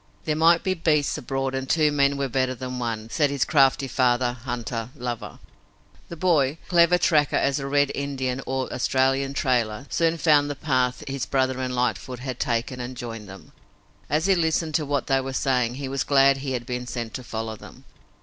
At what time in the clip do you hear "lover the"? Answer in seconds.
4.95-6.15